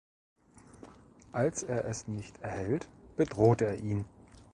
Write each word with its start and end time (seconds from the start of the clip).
Als 1.31 1.61
er 1.61 1.85
es 1.85 2.07
nicht 2.07 2.41
erhält, 2.41 2.87
bedroht 3.17 3.61
er 3.61 3.75
ihn. 3.79 4.05